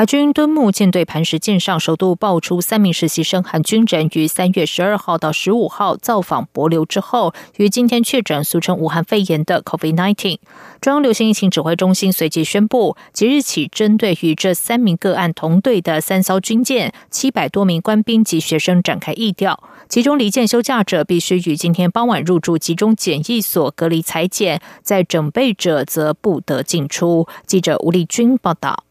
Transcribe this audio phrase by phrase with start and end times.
[0.00, 10.38] 海军敦睦舰队磐石舰上首度爆出三名实习生和军人于三月十二号到十五号造访博流之后，于今天确诊俗称武汉肺炎的 COVID-19。
[10.80, 27.28] 中央流行疫情指挥中心随即宣布，即日起针对与这三名个案同队的三艘军舰、七百多名官兵及学生展开疫调，其中离舰休假者必须于今天傍晚入住集中检疫所隔离裁剪，在整备者则不得进出。
[27.44, 28.84] 记者吴丽君报道。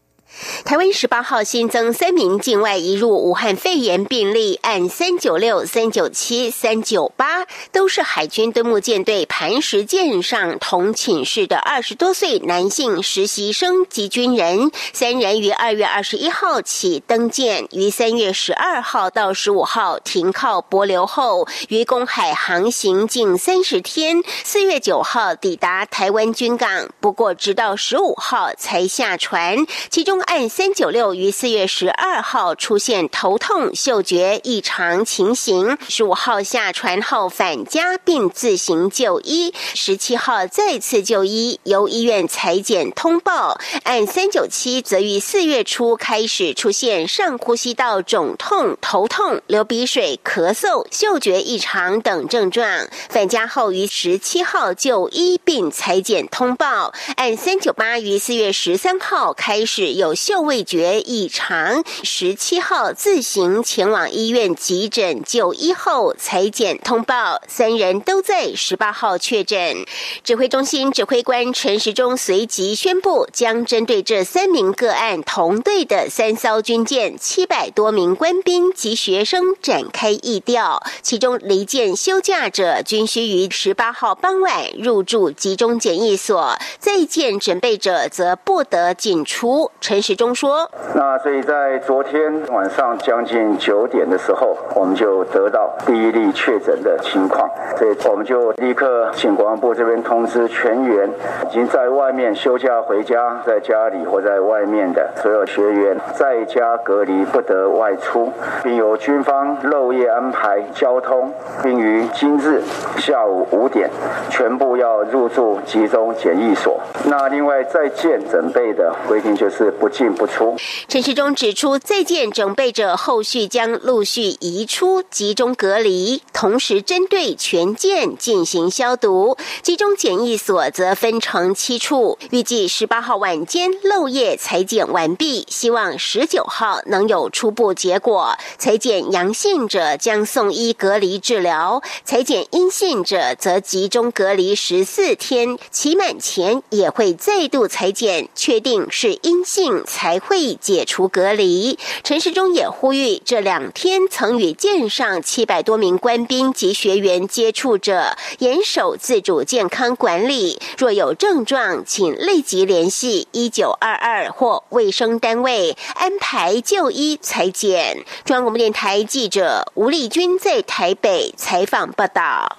[0.64, 14.70] 台湾十八号新增三名境外移入武汉肺炎病例，按三九六、三九七、三九八，都是海军敦睦舰队磐石舰上同寝室的二十多岁男性实习生及军人。
[14.92, 30.19] 三人于二月二十一号起登舰，于三月十二号到十五号停靠泊流后，于公海航行近三十天，四月九号抵达台湾军港，不过直到十五号才下船，其中。
[30.22, 43.58] 按三九六于四月十二号出现头痛、嗅觉异常情形，十五号下船后返家并自行就医，十七号再次就医，由医院裁剪通报。
[43.84, 56.92] 按三九七则于四月初开始出现上呼吸道肿痛、头痛、流鼻水、咳嗽、嗅觉异常等症状，返家后于十七号就医并裁剪通报。
[57.16, 60.09] 按三九八于四月十三号开始有。
[60.14, 69.86] 嗅味觉异常，十七号自行前往医院急诊就医后裁剪通报，三人都在十八号确诊。
[70.24, 89.70] 指挥中心指挥官陈时中随即宣布，将针对这三名个案同队的三艘军舰、七百多名官兵及学生展开疫调，其中离舰休假者均需于十八号傍晚入住集中检疫所，在舰准备者则不得进出。
[89.80, 89.99] 陈。
[90.00, 101.08] 其中说，那所以在昨天晚上将近九点的时候，我们就得到第一例确诊的情况，所以我们就立刻请国防部这边通知全员
[101.46, 108.32] 已经在外面休假回家，在家里或在外面的所有学员在家隔离，不得外出，
[108.62, 111.30] 并由军方漏夜安排交通，
[111.62, 112.62] 并于今日
[112.96, 113.90] 下午五点
[114.30, 116.80] 全部要入住集中检疫所。
[117.04, 119.89] 那另外在建准备的规定就是不。
[119.90, 120.56] 进不出。
[120.88, 129.36] 陈世忠指出，在建准备者后续将陆续移出集中隔离，同时针对全舰进行消毒。
[129.60, 138.38] 集中检疫所则分成七处，预计十八号晚间漏夜裁剪完毕，希望十九号能有初步结果。
[138.56, 149.84] 裁剪阳性者将送医隔离治疗，裁剪阴性者则集中隔离十四天，期满前也会再度裁剪，确定是阴性。
[149.84, 151.78] 才会解除隔离。
[152.02, 160.60] 陈时中也呼吁，这两天曾与舰上七百多名官兵及学员接触者，严守自主健康管理。
[160.78, 168.04] 若有症状，请立即联系一九二二或卫生单位安排就医裁剪。
[168.24, 172.58] 中央广播电台记者吴丽君在台北采访报道。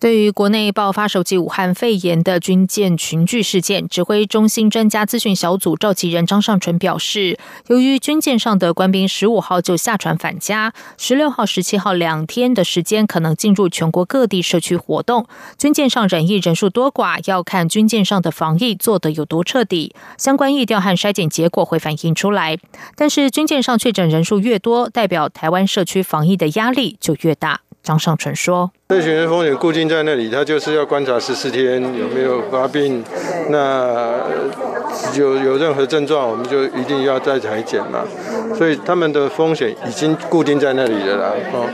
[0.00, 7.36] 对于国内爆发首起武汉肺炎的军舰群聚事件，指挥中心专家咨询小组召集人张尚淳表示，
[7.66, 15.26] 由于军舰上的官兵十五号就下船返家，十六号、十七号两天的时间可能进入全国各地社区活动。
[15.58, 22.56] 军舰上染疫人数多寡，要看军舰上的防疫做得有多彻底，相关疫调和筛检结果会反映出来。
[22.94, 27.62] 但是军舰上确诊人数越多，代表台湾社区防疫的压力就越大。
[27.82, 33.02] 张尚淳说：“这群人风险固定在那里，他就是要观察十四天有没有发病。
[33.50, 34.14] 那
[35.14, 38.04] 有有任何症状，我们就一定要再裁剪嘛。
[38.54, 41.32] 所以他们的风险已经固定在那里了啦。
[41.52, 41.66] 哦，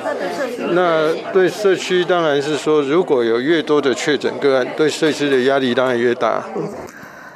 [0.73, 6.45] 那对社区当然是说，如果有越多的确诊个案，对社区的压力当然越大。”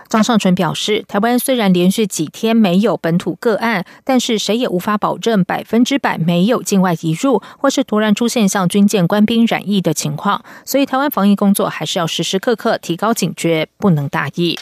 [0.08, 10.42] 张尚淳表示，台湾虽然连续几天没有本土个案，但是谁也无法保证百分之百没有境外移入，或是突然出现像军舰官兵染疫的情况。
[10.64, 14.58] 所以，台湾防疫工作还是要时时刻刻提高警觉，不能大意。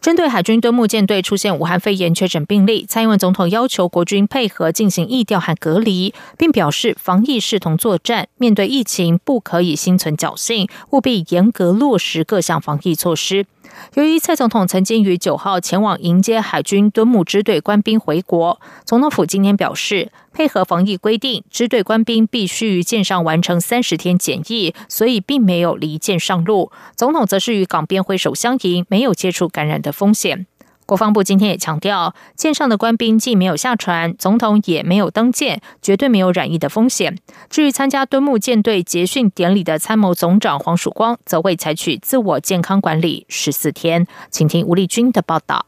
[0.00, 13.46] 针对海军敦睦舰队出现武汉肺炎确诊病例，蔡英文总统要求国军配合进行疫调和隔离，并表示防疫视同作战，面对疫情不可以心存侥幸，务必严格落实各项防疫措施。
[13.94, 26.70] 由于蔡总统曾经于九号前往迎接海军敦睦支队官兵回国，总统府今天表示，配合防疫规定，支队官兵必须于舰上完成三十天检疫，所以并没有离舰上路。
[26.94, 30.46] 总统则是与港边挥手相迎，没有接触感染的风险。
[30.86, 37.18] 国防部今天也强调，舰上的官兵既没有下船，总统也没有登舰，绝对没有染疫的风险。
[37.50, 44.06] 至于参加敦睦舰队结训典礼的参谋总长黄曙光，则会采取自我健康管理十四天。
[44.30, 45.66] 请听吴立军的报道。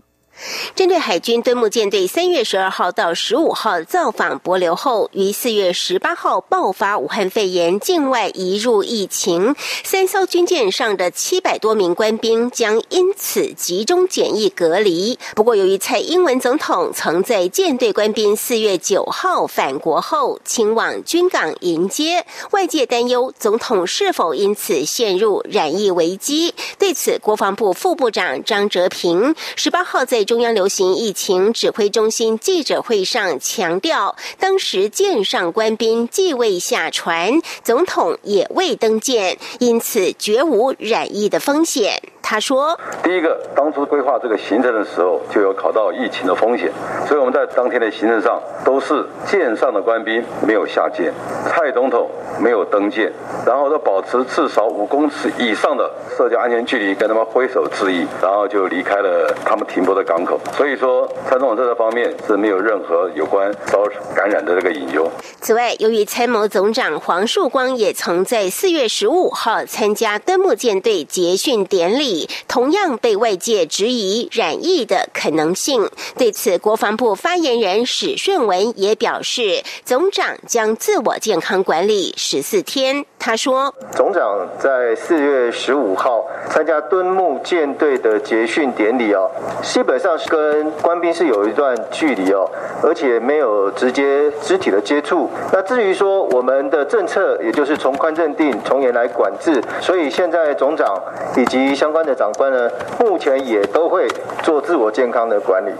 [0.74, 15.18] 针对海军敦睦舰队三月十二号到十五号造访博流后，于四月十八号爆发武汉肺炎境外移入疫情，三艘军舰上的七百多名官兵将因此集中检疫隔离。
[15.34, 26.54] 不过，由于蔡英文总统曾在舰队官兵四月九号返国后亲往军港迎接，外界担忧总统是否因此陷入染疫危机。
[26.78, 42.02] 对此，国防部副部长张哲平十八号在中央流行疫情指挥中心记者会上强调，当时舰上官兵既未下船，总统也未登舰，因此绝无染疫的风险。
[42.30, 46.70] 他说：“第一个，当初规划这个行程的时候，就有考到疫情的风险，
[47.06, 51.10] 所以我们在当天的行程上都是舰上的官兵没有下舰，
[51.48, 52.06] 蔡总统
[52.38, 53.10] 没有登舰，
[53.46, 60.38] 然后都保持至少五公尺以上的社交安全距离，跟他们挥手致意，然后就离开了他们停泊的港口。
[60.52, 63.82] 所以说，蔡总统这个方面是没有任何有关遭
[64.14, 65.10] 感染的这个隐忧。
[65.40, 72.17] 此外，由于参谋总长黄树光也曾在四月十五号参加登陆舰队结训典礼。”
[72.48, 75.88] 同样被外界质疑染疫的可能性。
[76.16, 83.04] 对此，国防部发言人史顺文也表示，总长将自我健康管理十四天。
[83.18, 89.28] 他说：“总长在四月十五号参加敦睦舰队的结训典礼哦，
[89.60, 92.48] 基本上是跟官兵是有一段距离哦，
[92.80, 95.28] 而且没有直接肢体的接触。
[95.52, 100.96] 那至于说我们的政策，也就是从宽认定，从严来管制，所以现在总长
[101.36, 104.08] 以及相关的长官呢，目前也都会
[104.42, 105.70] 做自我健康的管理。”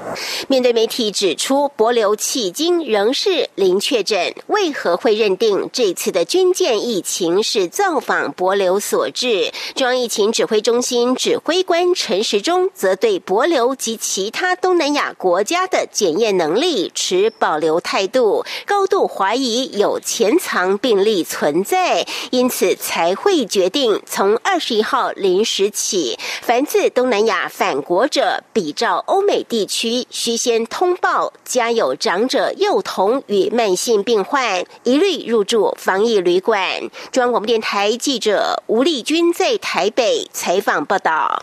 [0.48, 7.28] 面对媒体指出，博流迄今仍是零确诊，为何会认定这次的军舰疫情？
[7.42, 9.50] 是造访博流所致。
[9.74, 26.07] 中央疫情指挥中心指挥官陈时中则对博流及其他东南亚国家的检验能力持保留态度，高度怀疑有潜藏病例存在，因此才会决定从二十一号零时起
[26.43, 36.81] 凡自东南亚返国者，比照欧美地区，需先通报家有长者、幼童与慢性病患，一律入住防疫旅馆。
[37.10, 41.43] 中央广播电台记者吴丽君在台北采访报道。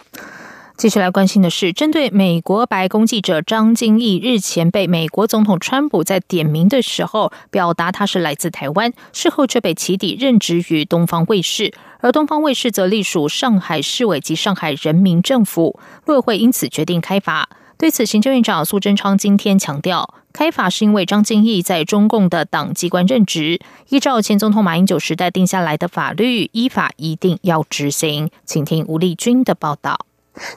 [0.78, 17.48] 继续来关心的是，针对美国白宫记者张金义日前被美国总统川普在点名的时候表达他是来自台湾，事后却被起底任职于东方卫视，而东方卫视则隶属上海市委及上海人民政府，陆委会因此决定开罚。
[17.78, 20.14] 对此，行政院长苏贞昌今天强调。
[20.34, 28.30] 开法是因为张敬义在中共的党机关任职，依照前总统马英九时代定下来的法律，依法一定要执行。
[28.44, 30.06] 请听吴立军的报道。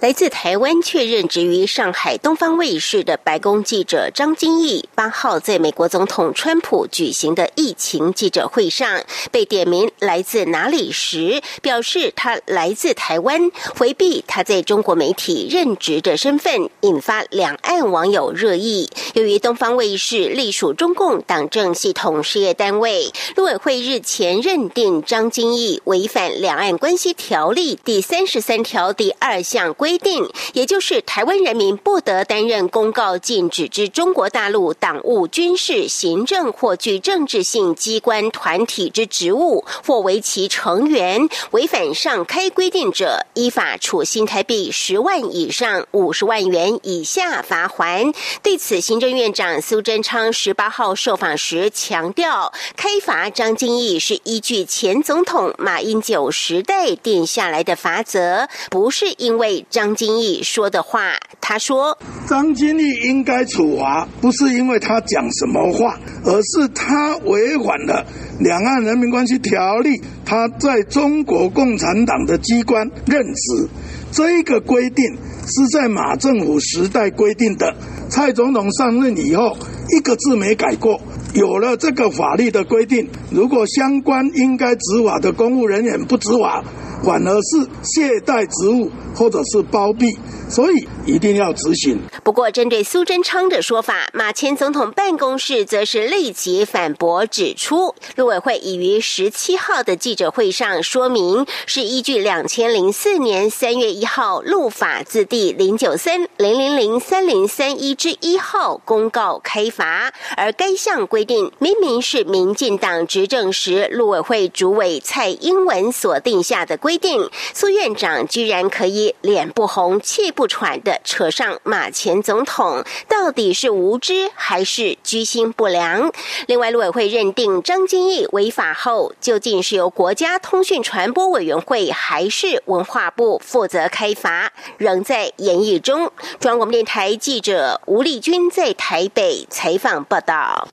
[0.01, 18.91] 来自台湾却任职于上海东方卫视的白宫记者张金义，八号在美国总统川普举行的疫情记者会上被点名来自哪里时，表示他来自台湾，回避他在中国媒体任职的身份，引发两岸网友热议。
[19.15, 29.68] 由于东方卫视隶属中共党政系统事业单位，陆委会日前认定张金义违反《两岸关系条例》第三十三条第二项。
[29.73, 41.29] 规定，也就是台湾人民不得担任公告禁止之中国大陆党务、军事、行政或具政治性机关团体之职务，或为其成员。
[41.51, 48.13] 违反上开规定者，依法处新台币十万以上五十万元以下罚还。
[48.43, 59.58] 对此，行政院长苏贞昌十八号受访时强调，开罚张金义是依据前总统马英九时代定下来的罚则，不是因为。
[59.71, 61.15] 张金义说的话。
[61.41, 61.97] 他说
[62.29, 68.05] ：“张金义应该处罚，不是因为他讲什么话，而是他违反了
[68.43, 69.91] 《两岸人民关系条例》，
[70.27, 73.69] 他在中国共产党的机关任职，
[74.13, 75.05] 这一个规定
[75.47, 77.75] 是在马政府时代规定的。
[78.11, 79.57] 蔡总统上任以后，
[79.97, 81.01] 一个字没改过。”
[81.35, 86.65] 有了这个法律的规定，如果相关应该执法的公务人员不执法，
[87.03, 90.07] 反而是懈怠职务或者是包庇。
[90.49, 91.99] 所以一定要执行。
[92.29, 120.31] 不过，针对苏贞昌的说法，马前总统办公室则是立即反驳，指出陆委会已于十七号的记者会上说明，是依据两千零四年三月一号陆法字第零九三零零零三零三一之一号公告开罚，而该项规定明明是民进党执政时陆委会主委蔡英文所定下的规定，苏院长居然可以脸不红气。
[120.31, 126.13] 不喘的扯上马前总统，到底是无知还是居心不良？
[126.47, 136.11] 另外，陆委会认定张金义违法后，究竟是由国家通讯传播委员会还是文化部负责开罚，仍在演绎中。
[136.41, 140.69] 中央广播电台记者吴丽君在台北采访报道。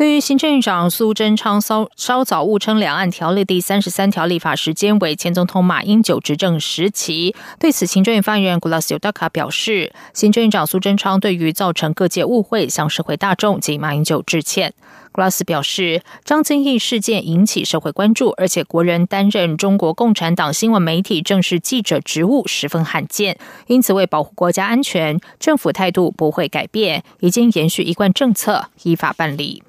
[0.00, 14.72] 对于行政院长苏贞昌稍稍早误称两岸条例第三十三条立法时间为前总统马英九执政时期，对此行政院发言人古拉斯尤达卡表示，行政院长苏贞昌对于造成各界误会向社会大众及马英九致歉。
[15.12, 29.62] 古拉斯表示，张金义事件引起社会关注，而且国人担任中国共产党新闻媒体正式记者职务十分罕见，因此为保护国家安全，政府态度不会改变，已经延续一贯政策，依法办理。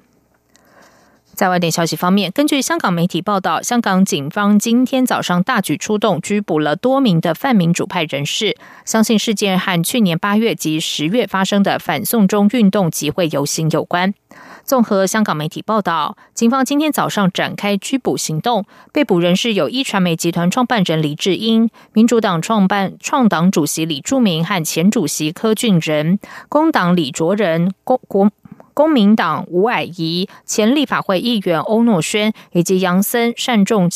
[1.42, 8.56] 在外电消息方面，根据香港媒体报道，香港警方今天早上大举出动，拘捕了多名的泛民主派人士。
[8.84, 14.14] 相信事件和去年八月及十月发生的反送中运动集会游行有关。
[14.62, 28.30] 综合香港媒体报道，警方今天早上展开拘捕行动，被捕人士有一传媒集团创办人李志英、民主党创办创党主席李柱铭和前主席柯俊仁、工党李卓仁、国国。
[28.74, 33.90] 公民党吴霭仪、前立法会议员欧诺轩以及杨森、单仲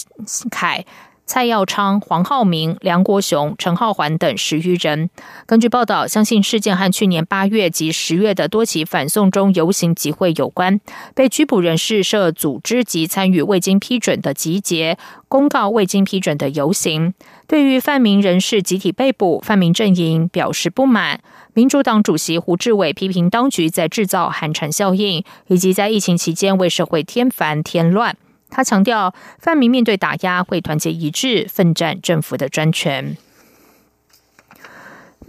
[0.50, 0.84] 凯。
[1.26, 5.10] 蔡耀昌、黄浩明、梁国雄、陈浩环等十余人。
[5.44, 10.80] 根据报道，相信事件和去年八月及十月的多起反送中游行集会有关。
[11.14, 14.96] 被拘捕人士涉组织及参与未经批准的集结、
[15.28, 17.12] 公告未经批准的游行。
[17.48, 21.20] 对于泛民人士集体被捕，泛民阵营表示不满。
[21.54, 28.16] 民主党主席胡志伟批评当局在制造寒蝉效应，以及在疫情期间为社会添烦添乱。
[28.48, 33.16] 他强调，泛民面对打压会团结一致，奋战政府的专权。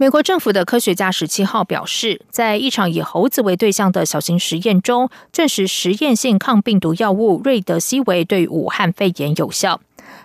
[0.00, 9.80] 美国政府的科学家十七号表示，在一场以猴子为对象的小型实验中，证实实验性抗病毒药物瑞德西韦对武汉肺炎有效。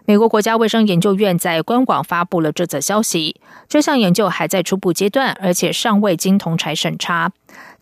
[0.05, 3.37] 美国国家卫生研究院在官网发布了这则消息。
[3.67, 7.31] 这项研究还在初步阶段，而且尚未经同台审查。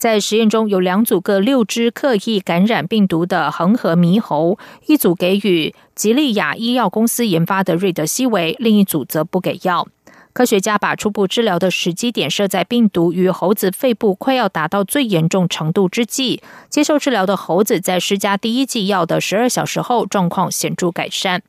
[0.02, 9.88] 在实验中有两组各六只刻意感染病毒的恒河猕猴，一组给予吉利亚医药公司研发的瑞德西韦，另一组则不给药。
[10.34, 16.42] 科学家把初步治疗的时机点设在病毒与猴子肺部快要达到最严重程度之际。
[16.68, 21.44] 接受治疗的猴子在施加第一剂药的十二小时后，状况显著改善。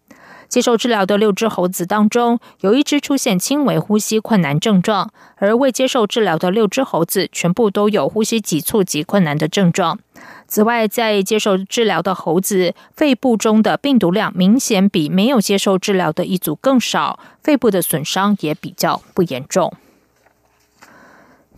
[0.52, 9.99] 接受治疗的六只猴子当中，有一只出现轻微呼吸困难症状，而未接受治疗的六只猴子全部都有呼吸急促及困难的症状。
[10.47, 19.73] 此外，在接受治疗的猴子肺部中的病毒量明显比没有接受治疗的一组更少，肺部的损伤也比较不严重。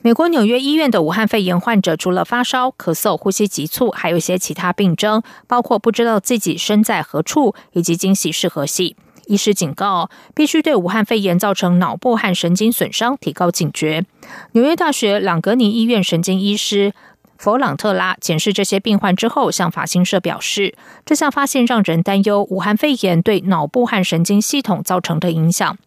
[0.05, 8.97] 美国纽约医院的武汉肺炎患者，除了发烧、咳嗽、呼吸急促，还有一些其他病症，包括不知道自己身在何处，以及惊喜是何系。
[9.29, 14.05] 医师警告，必须对武汉肺炎造成脑部和神经损伤提高警觉。
[14.53, 16.93] 纽约大学朗格尼医院神经医师
[17.39, 20.75] 弗朗特拉检视这些病患之后，向法新社表示，
[21.07, 25.79] 这项发现让人担忧武汉肺炎对脑部和神经系统造成的影响。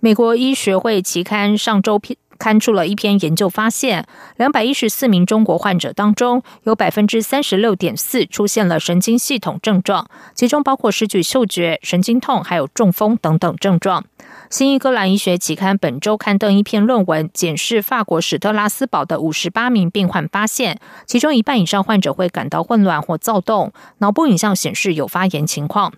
[0.00, 2.18] 美国医学会期刊上周批。
[2.40, 4.06] 刊出了一篇研究，发现
[4.36, 14.02] 两百一十四名中国患者当中，有百分之三十六点四出现了神经系统症状，其中包括失去嗅觉、神经痛，还有中风等等症状。
[14.48, 25.92] 新英格兰医学期刊本周刊登一篇论文，检视法国史特拉斯堡的五十八名病患，发现其中一半以上患者会感到混乱或躁动，脑部影像显示有发炎情况。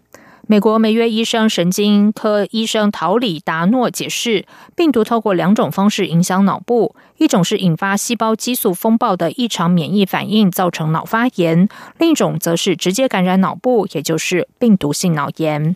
[0.53, 4.45] 美国梅约医生神经科医生陶里达诺解释，
[4.77, 15.75] 病毒透过两种方式影响脑部，一种是引发细胞激素风暴的异常免疫反应，造成脑发炎；另一种则是直接感染脑部，也就是病毒性脑炎。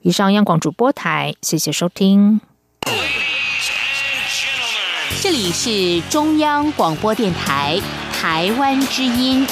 [0.00, 2.40] 以上央广主播台，谢谢收听。
[5.20, 7.78] 这里是中央广播电台
[8.10, 9.46] 台湾之音。